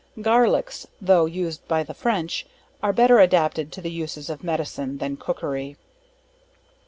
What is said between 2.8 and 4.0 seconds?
are better adapted to the